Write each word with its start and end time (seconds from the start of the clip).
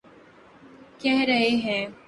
کہہ 0.99 1.23
رہے 1.27 1.49
ہیں۔ 1.63 1.85